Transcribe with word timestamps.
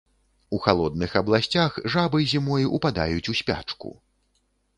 У 0.57 0.59
халодных 0.63 1.11
абласцях 1.21 1.77
жабы 1.97 2.25
зімой 2.33 2.67
ўпадаюць 2.75 3.29
у 3.35 3.37
спячку. 3.43 3.95